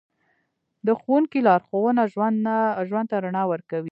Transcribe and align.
د 0.87 0.89
ښوونکي 1.01 1.39
لارښوونه 1.47 2.01
ژوند 2.89 3.07
ته 3.11 3.15
رڼا 3.25 3.43
ورکوي. 3.51 3.89